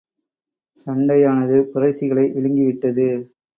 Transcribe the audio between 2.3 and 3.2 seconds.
விழுங்கி விட்டது.